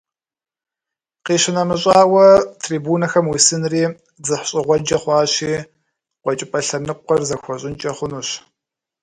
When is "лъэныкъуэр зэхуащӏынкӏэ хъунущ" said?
6.67-8.29